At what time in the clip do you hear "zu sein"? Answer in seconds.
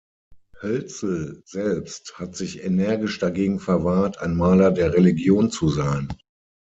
5.51-6.11